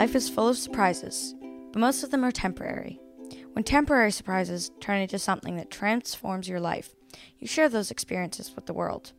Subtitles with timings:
[0.00, 1.34] Life is full of surprises,
[1.72, 2.98] but most of them are temporary.
[3.52, 6.94] When temporary surprises turn into something that transforms your life,
[7.38, 9.12] you share those experiences with the world.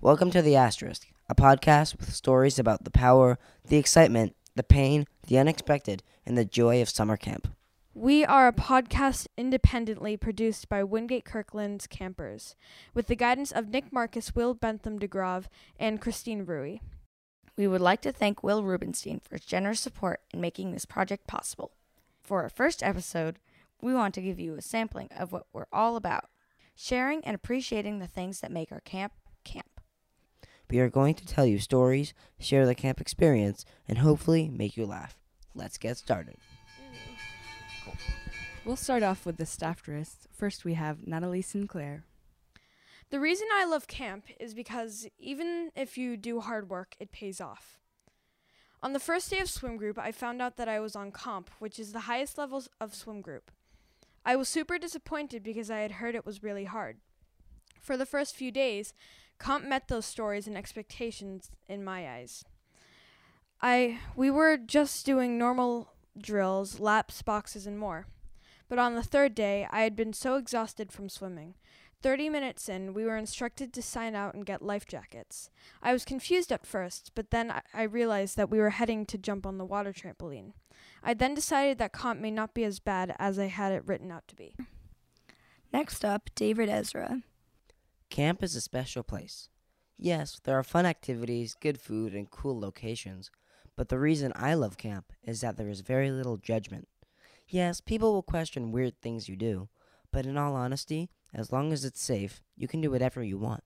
[0.00, 5.04] Welcome to The Asterisk, a podcast with stories about the power, the excitement, the pain,
[5.26, 7.48] the unexpected, and the joy of summer camp.
[7.92, 12.54] We are a podcast independently produced by Wingate Kirkland's campers,
[12.94, 15.46] with the guidance of Nick Markus, Will Bentham DeGrave,
[15.76, 16.78] and Christine Ruhe.
[17.56, 21.26] We would like to thank Will Rubenstein for his generous support in making this project
[21.26, 21.72] possible.
[22.22, 23.38] For our first episode,
[23.80, 26.30] we want to give you a sampling of what we're all about
[26.74, 29.12] sharing and appreciating the things that make our camp
[29.44, 29.80] camp.
[30.70, 34.86] We are going to tell you stories, share the camp experience, and hopefully make you
[34.86, 35.18] laugh.
[35.54, 36.36] Let's get started.
[38.64, 40.28] We'll start off with the staff list.
[40.32, 42.04] First, we have Natalie Sinclair.
[43.12, 47.42] The reason I love camp is because even if you do hard work, it pays
[47.42, 47.78] off.
[48.82, 51.50] On the first day of swim group, I found out that I was on comp,
[51.58, 53.50] which is the highest level of swim group.
[54.24, 57.00] I was super disappointed because I had heard it was really hard.
[57.82, 58.94] For the first few days,
[59.36, 62.46] comp met those stories and expectations in my eyes.
[63.60, 68.06] I we were just doing normal drills, laps, boxes, and more.
[68.70, 71.56] But on the third day, I had been so exhausted from swimming.
[72.02, 75.50] Thirty minutes in, we were instructed to sign out and get life jackets.
[75.80, 79.16] I was confused at first, but then I, I realized that we were heading to
[79.16, 80.52] jump on the water trampoline.
[81.00, 84.10] I then decided that comp may not be as bad as I had it written
[84.10, 84.56] out to be.
[85.72, 87.22] Next up, David Ezra.
[88.10, 89.48] Camp is a special place.
[89.96, 93.30] Yes, there are fun activities, good food, and cool locations,
[93.76, 96.88] but the reason I love camp is that there is very little judgment.
[97.46, 99.68] Yes, people will question weird things you do,
[100.10, 103.64] but in all honesty, as long as it's safe, you can do whatever you want.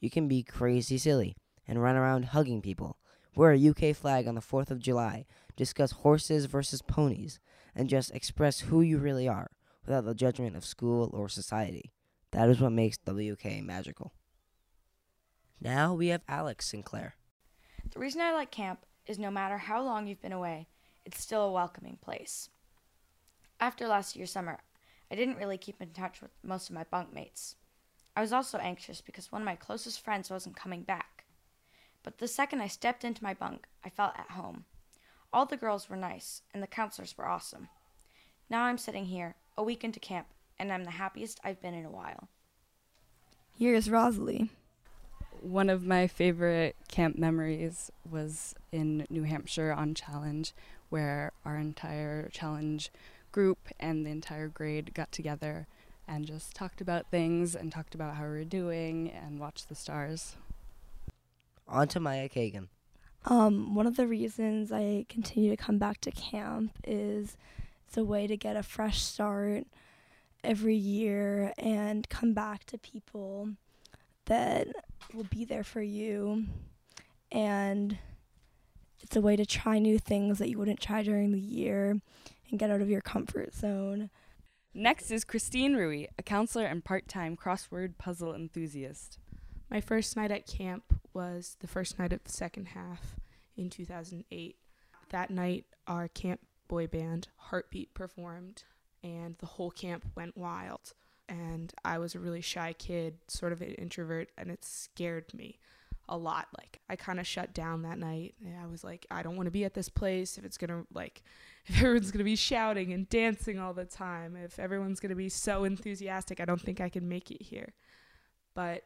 [0.00, 2.98] You can be crazy silly and run around hugging people,
[3.34, 7.40] wear a UK flag on the 4th of July, discuss horses versus ponies,
[7.74, 9.48] and just express who you really are
[9.84, 11.92] without the judgment of school or society.
[12.32, 14.12] That is what makes WK magical.
[15.60, 17.14] Now we have Alex Sinclair.
[17.90, 20.68] The reason I like camp is no matter how long you've been away,
[21.04, 22.50] it's still a welcoming place.
[23.58, 24.60] After last year's summer,
[25.10, 27.54] I didn't really keep in touch with most of my bunkmates.
[28.16, 31.24] I was also anxious because one of my closest friends wasn't coming back.
[32.02, 34.64] But the second I stepped into my bunk, I felt at home.
[35.32, 37.68] All the girls were nice, and the counselors were awesome.
[38.50, 40.26] Now I'm sitting here, a week into camp,
[40.58, 42.28] and I'm the happiest I've been in a while.
[43.58, 44.48] Here's Razilee.
[45.40, 50.52] One of my favorite camp memories was in New Hampshire on Challenge,
[50.88, 52.90] where our entire challenge
[53.38, 55.68] group and the entire grade got together
[56.08, 59.76] and just talked about things and talked about how we were doing and watched the
[59.76, 60.34] stars.
[61.68, 62.66] On to Maya Kagan.
[63.26, 67.36] Um, one of the reasons I continue to come back to camp is
[67.86, 69.68] it's a way to get a fresh start
[70.42, 73.50] every year and come back to people
[74.24, 74.66] that
[75.14, 76.46] will be there for you.
[77.30, 77.98] And
[79.00, 82.00] it's a way to try new things that you wouldn't try during the year
[82.50, 84.10] and get out of your comfort zone.
[84.74, 89.18] Next is Christine Ruhe, a counselor and part time crossword puzzle enthusiast.
[89.70, 93.16] My first night at camp was the first night of the second half
[93.56, 94.56] in 2008.
[95.10, 98.64] That night, our camp boy band, Heartbeat, performed,
[99.02, 100.92] and the whole camp went wild.
[101.28, 105.58] And I was a really shy kid, sort of an introvert, and it scared me
[106.08, 106.48] a lot.
[106.56, 108.34] Like, I kind of shut down that night.
[108.62, 111.22] I was like, I don't want to be at this place if it's to, like,
[111.66, 115.64] if everyone's to be shouting and dancing all the time, if everyone's to be so
[115.64, 117.74] enthusiastic, I don't think I can make it here.
[118.54, 118.84] But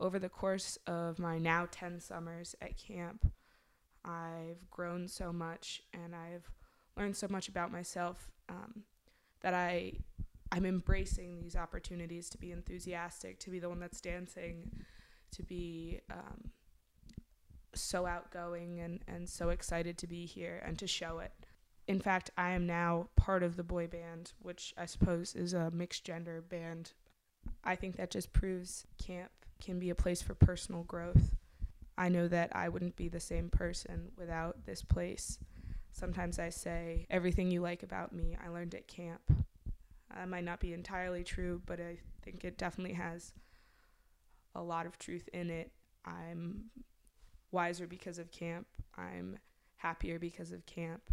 [0.00, 3.30] over the course of my now 10 summers at camp,
[4.04, 6.50] I've grown so much and I've
[6.96, 8.82] learned so much about myself um,
[9.40, 9.94] that I
[10.52, 14.70] I'm embracing these opportunities to be enthusiastic, to be the one that's dancing,
[15.32, 16.50] to be um,
[17.76, 21.32] so outgoing and, and so excited to be here and to show it.
[21.86, 25.70] In fact, I am now part of the boy band, which I suppose is a
[25.70, 26.92] mixed gender band.
[27.62, 29.30] I think that just proves camp
[29.60, 31.34] can be a place for personal growth.
[31.96, 35.38] I know that I wouldn't be the same person without this place.
[35.92, 39.20] Sometimes I say, everything you like about me, I learned at camp.
[39.30, 43.32] Uh, that might not be entirely true, but I think it definitely has
[44.54, 45.70] a lot of truth in it.
[46.04, 46.64] I'm
[47.54, 48.66] wiser because of camp.
[48.98, 49.38] I'm
[49.76, 51.10] happier because of camp.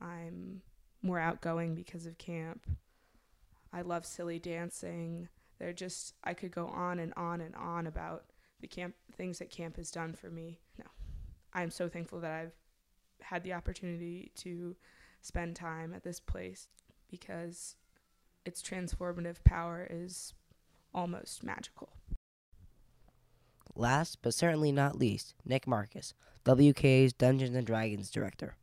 [0.00, 0.62] I'm
[1.02, 2.66] more outgoing because of camp.
[3.72, 5.28] I love silly dancing.
[5.58, 8.24] They're just I could go on and on and on about
[8.60, 10.60] the camp things that camp has done for me.
[10.78, 10.86] No.
[11.52, 12.54] I'm so thankful that I've
[13.20, 14.76] had the opportunity to
[15.20, 16.68] spend time at this place
[17.10, 17.76] because
[18.44, 20.34] its transformative power is
[20.94, 21.90] almost magical.
[23.74, 26.14] Last but certainly not least, Nick Markus,
[26.44, 28.56] WKA's Dungeons and Dragons director.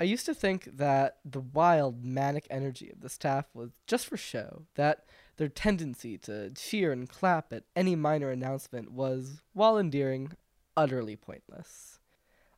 [0.00, 4.16] I used to think that the wild, manic energy of the staff was just for
[4.16, 5.04] show, that
[5.38, 10.32] their tendency to cheer and clap at any minor announcement was, while endearing,
[10.76, 11.98] utterly pointless.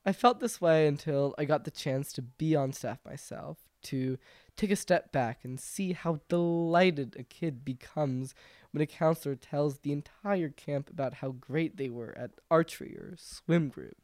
[0.04, 4.18] I felt this way until I got the chance to be on staff myself, to
[4.60, 8.34] take a step back and see how delighted a kid becomes
[8.72, 13.14] when a counselor tells the entire camp about how great they were at archery or
[13.16, 13.96] swim group.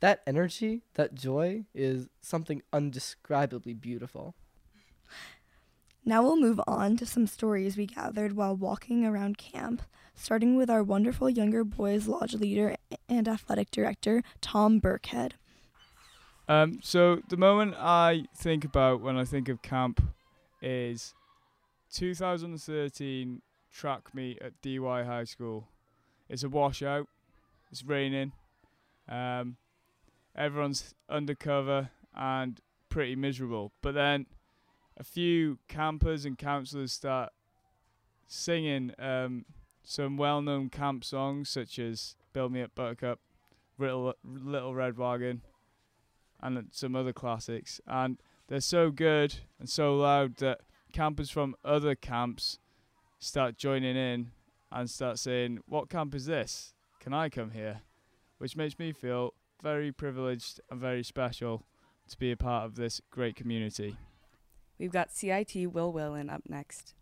[0.00, 4.34] That energy, that joy, is something undescribably beautiful.
[6.04, 9.80] Now we'll move on to some stories we gathered while walking around camp,
[10.14, 12.76] starting with our wonderful younger boys lodge leader
[13.08, 15.34] and athletic director, Tom Birkhead.
[16.48, 20.02] Um, so the moment I think about when I think of camp
[20.60, 21.14] is
[21.92, 23.42] 2013
[23.72, 25.68] track meet at DY High School.
[26.28, 27.08] It's a washout.
[27.70, 28.32] It's raining.
[29.08, 29.56] Um,
[30.36, 33.72] everyone's undercover and pretty miserable.
[33.82, 34.26] But then
[34.96, 37.32] a few campers and counselors start
[38.26, 39.44] singing um,
[39.82, 43.20] some well-known camp songs such as "Build Me Up, Buttercup,"
[43.78, 45.42] "Little Little Red Wagon,"
[46.44, 47.80] and some other classics.
[47.86, 50.60] And they're so good and so loud that
[50.92, 52.58] campers from other camps
[53.18, 54.30] start joining in
[54.70, 56.74] and start saying, "What camp is this?
[57.00, 57.80] Can I come here?"
[58.38, 61.64] Which makes me feel very privileged and very special
[62.08, 63.96] to be a part of this great community.
[64.78, 66.94] We've got CIT Will Whalen up next.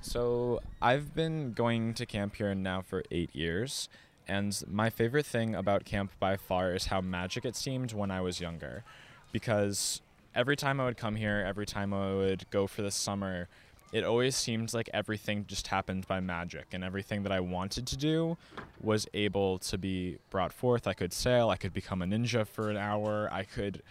[0.00, 3.88] So I've been going to camp here now for eight years,
[4.28, 8.20] and my favorite thing about camp by far is how magic it seemed when I
[8.20, 8.84] was younger.
[9.32, 10.00] Because
[10.34, 13.48] every time I would come here, every time I would go for the summer,
[13.92, 17.96] it always seemed like everything just happened by magic, and everything that I wanted to
[17.96, 18.36] do
[18.80, 20.86] was able to be brought forth.
[20.86, 23.82] I could sail, I could become a ninja for an hour, I could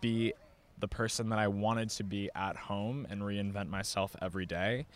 [0.00, 0.32] be
[0.78, 4.86] the person that I wanted to be at home and reinvent myself every day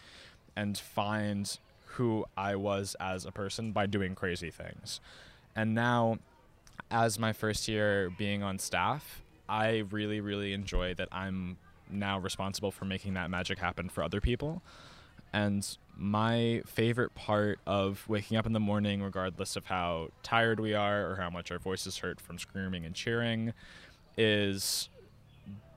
[0.56, 1.56] and find
[1.92, 5.00] who I was as a person by doing crazy things.
[5.56, 6.18] And now,
[6.90, 11.56] as my first year being on staff, I really, really enjoy that I'm
[11.90, 14.62] now responsible for making that magic happen for other people.
[15.32, 20.74] And my favorite part of waking up in the morning, regardless of how tired we
[20.74, 23.52] are or how much our voices hurt from screaming and cheering,
[24.16, 24.88] is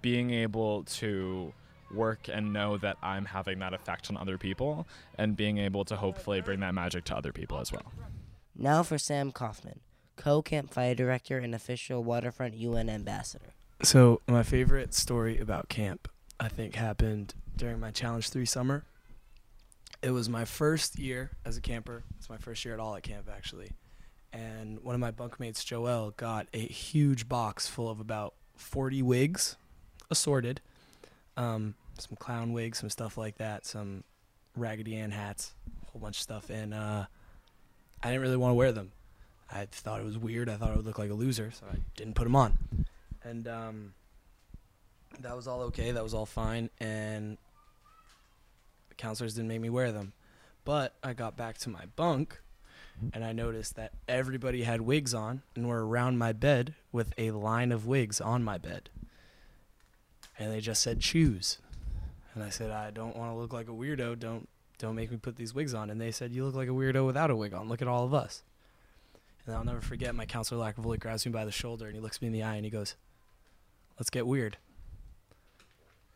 [0.01, 1.53] being able to
[1.93, 5.95] work and know that I'm having that effect on other people and being able to
[5.95, 7.91] hopefully bring that magic to other people as well.
[8.55, 9.79] Now for Sam Kauffman,
[10.15, 13.53] co campfire director and official Waterfront UN ambassador.
[13.83, 16.07] So, my favorite story about camp,
[16.39, 18.83] I think, happened during my Challenge 3 summer.
[20.03, 22.03] It was my first year as a camper.
[22.17, 23.71] It's my first year at all at camp, actually.
[24.31, 29.57] And one of my bunkmates, Joel, got a huge box full of about 40 wigs,
[30.09, 30.61] assorted.
[31.37, 34.03] Um, some clown wigs, some stuff like that, some
[34.55, 35.53] Raggedy Ann hats,
[35.87, 36.49] a whole bunch of stuff.
[36.49, 37.05] And uh,
[38.03, 38.91] I didn't really want to wear them.
[39.51, 40.49] I thought it was weird.
[40.49, 42.57] I thought it would look like a loser, so I didn't put them on.
[43.23, 43.93] And um,
[45.19, 45.91] that was all okay.
[45.91, 46.69] That was all fine.
[46.79, 47.37] And
[48.89, 50.13] the counselors didn't make me wear them.
[50.63, 52.39] But I got back to my bunk
[53.13, 57.31] and I noticed that everybody had wigs on and were around my bed with a
[57.31, 58.89] line of wigs on my bed.
[60.41, 61.59] And they just said choose.
[62.33, 64.17] And I said, I don't want to look like a weirdo.
[64.17, 64.47] Don't
[64.79, 65.91] don't make me put these wigs on.
[65.91, 67.69] And they said, You look like a weirdo without a wig on.
[67.69, 68.43] Look at all of us.
[69.45, 72.21] And I'll never forget my counselor Lacravoli grabs me by the shoulder and he looks
[72.21, 72.95] me in the eye and he goes,
[73.99, 74.57] Let's get weird.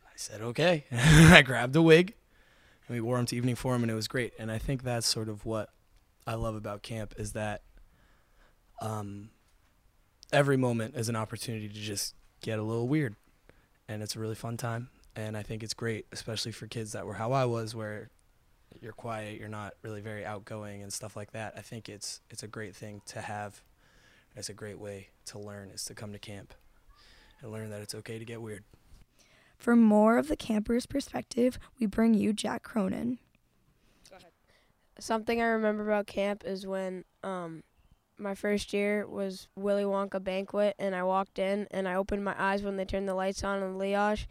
[0.04, 0.84] I said, Okay.
[0.92, 2.14] I grabbed a wig
[2.88, 4.32] and we wore them to evening forum and it was great.
[4.38, 5.70] And I think that's sort of what
[6.26, 7.62] I love about camp is that
[8.80, 9.30] um,
[10.32, 13.14] every moment is an opportunity to just get a little weird.
[13.88, 14.88] And it's a really fun time.
[15.14, 18.10] And I think it's great, especially for kids that were how I was, where
[18.80, 21.54] you're quiet, you're not really very outgoing and stuff like that.
[21.56, 23.62] I think it's it's a great thing to have.
[24.34, 26.52] It's a great way to learn is to come to camp
[27.40, 28.64] and learn that it's okay to get weird.
[29.56, 33.18] For more of the camper's perspective, we bring you Jack Cronan.
[34.98, 37.62] Something I remember about camp is when um,
[38.18, 42.34] my first year was Willy Wonka banquet, and I walked in and I opened my
[42.38, 44.28] eyes when they turned the lights on in the Liage,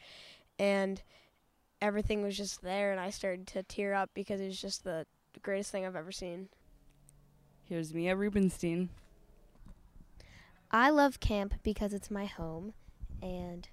[0.57, 1.01] and
[1.81, 5.05] everything was just there, and I started to tear up because it was just the
[5.41, 6.49] greatest thing I've ever seen.
[7.63, 8.89] Here's Mia Rubenstein.
[10.71, 12.73] I love camp because it's my home
[13.21, 13.67] and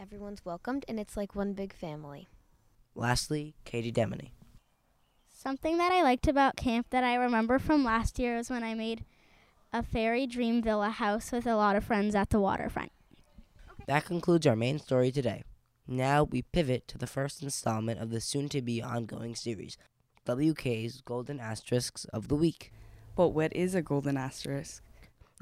[0.00, 2.28] everyone's welcomed and it's like one big family.
[2.94, 4.30] Lastly, Katie Demeny.
[5.32, 8.74] Something that I liked about camp that I remember from last year was when I
[8.74, 9.04] made
[9.76, 12.90] a fairy dream villa house with a lot of friends at the waterfront.
[13.86, 15.42] That concludes our main story today.
[15.86, 19.76] Now we pivot to the first installment of the soon to be ongoing series,
[20.26, 22.72] WK's Golden Asterisks of the Week.
[23.14, 24.82] But what is a golden asterisk?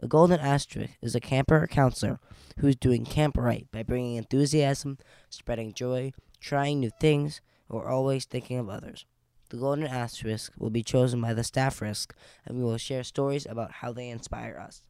[0.03, 2.19] A golden asterisk is a camper or counselor
[2.59, 4.99] who's doing camp right by bringing enthusiasm,
[5.31, 9.07] spreading joy, trying new things, or always thinking of others.
[9.51, 13.47] The golden asterisk will be chosen by the staff risk, and we will share stories
[13.47, 14.83] about how they inspire us.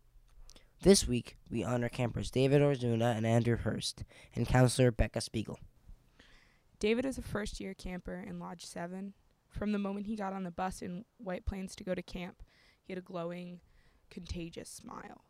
[0.83, 5.57] This week, we honor campers David Orzuna and Andrew Hearst, and counselor Becca Spigel.
[6.79, 9.15] David is a first year camper in Lodge 7.
[9.49, 12.43] From the moment he got on the bus in White Plains to go to camp,
[12.83, 13.61] he had a glowing,
[14.11, 15.25] contagious smile.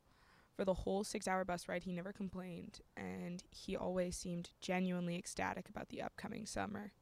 [0.57, 5.16] For the whole six hour bus ride, he never complained, and he always seemed genuinely
[5.16, 6.93] ecstatic about the upcoming summer.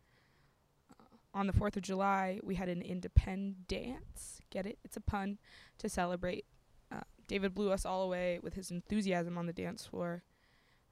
[1.34, 4.40] On the 4th of July, we had an independence, dance.
[4.50, 4.78] get it?
[4.84, 5.38] It's a pun,
[5.78, 6.44] to celebrate.
[6.90, 10.22] Uh, David blew us all away with his enthusiasm on the dance floor.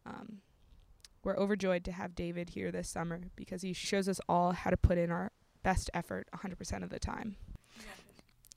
[0.06, 0.38] Um,
[1.22, 4.76] we're overjoyed to have David here this summer because he shows us all how to
[4.76, 5.32] put in our
[5.62, 7.36] best effort 100% of the time.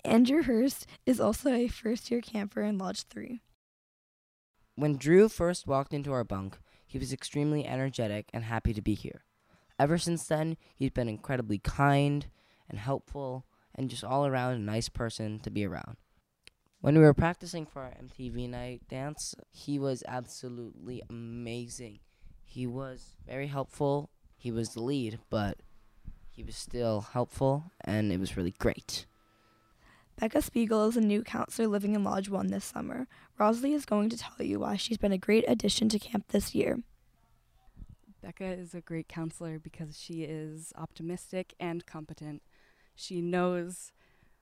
[0.06, 3.42] Andrew Hearst is also a first year camper in Lodge 3.
[4.76, 8.94] When Drew first walked into our bunk, he was extremely energetic and happy to be
[8.94, 9.24] here.
[9.80, 12.28] Ever since then, he's been incredibly kind
[12.70, 15.98] and helpful and just all around a nice person to be around.
[16.82, 22.00] When we were practicing for our MTV night dance, he was absolutely amazing.
[22.44, 24.10] He was very helpful.
[24.36, 25.58] He was the lead, but
[26.30, 29.06] he was still helpful and it was really great.
[30.20, 33.08] Becca Spigel is a new counselor living in Lodge 1 this summer.
[33.40, 36.54] Razilee is going to tell you why she's been a great addition to camp this
[36.54, 36.80] year.
[38.24, 42.42] Becca is a great counselor because she is optimistic and competent.
[42.96, 43.92] She knows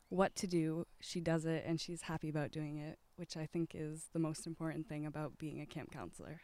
[0.10, 3.72] what to do, she does it, and she's happy about doing it, which I think
[3.74, 6.42] is the most important thing about being a camp counselor.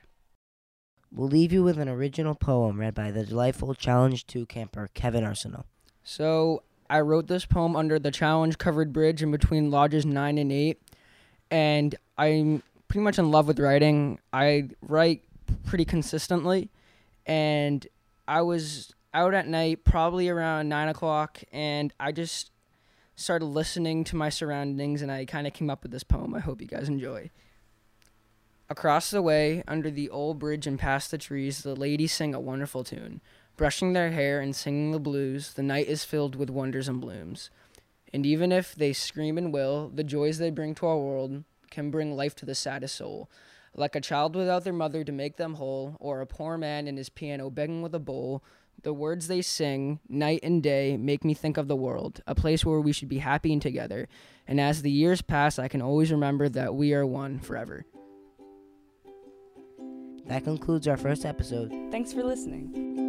[1.12, 5.24] We'll leave you with an original poem read by the delightful Challenge 2 camper Kevin
[5.24, 5.66] Arsenaux.
[6.04, 10.52] So, I wrote this poem under the challenge covered bridge in between lodges 9 and
[10.52, 10.82] 8,
[11.52, 14.18] and I'm pretty much in love with writing.
[14.34, 15.22] I write
[15.66, 16.72] pretty consistently,
[17.28, 17.86] and
[18.28, 22.52] I was out at night, probably around 9 o'clock, and I just
[23.16, 26.34] started listening to my surroundings, and I kind of came up with this poem.
[26.34, 27.30] I hope you guys enjoy.
[28.70, 32.40] Across the way, under the old bridge and past the trees, the ladies sing a
[32.40, 33.22] wonderful tune.
[33.56, 37.50] Brushing their hair and singing the blues, the night is filled with wonders and blooms.
[38.14, 41.92] And even if they scream and wail, the joys they bring to our world can
[41.92, 43.30] bring life to the saddest soul.
[43.78, 46.98] Like a child without their mother to make them whole, or a poor man in
[46.98, 48.44] his piano begging with a bowl,
[48.82, 52.66] the words they sing, night and day, make me think of the world, a place
[52.66, 54.10] where we should be happy and together.
[54.48, 57.86] And as the years pass, I can always remember that we are one forever.
[60.26, 61.72] That concludes our first episode.
[61.92, 63.07] Thanks for listening.